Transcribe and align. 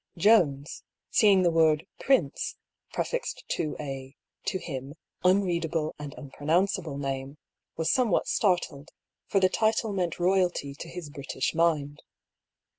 Jones, 0.17 0.81
seeing 1.11 1.43
the 1.43 1.51
word" 1.51 1.85
Prince" 2.03 2.57
prefixed 2.91 3.43
to 3.49 3.75
a, 3.79 4.15
to 4.47 4.57
him, 4.57 4.95
unreadable 5.23 5.93
and 5.99 6.15
unpronounceable 6.15 6.97
name, 6.97 7.37
was 7.77 7.91
some 7.91 8.09
what 8.09 8.25
startled, 8.27 8.89
for 9.27 9.39
the 9.39 9.47
title 9.47 9.93
meant 9.93 10.17
royalty 10.17 10.73
to 10.73 10.89
his 10.89 11.11
British 11.11 11.53
162 11.53 11.55
DR. 11.55 11.59
PAULL'S 11.59 11.73
THEORY. 11.75 11.87
mind. 11.99 12.03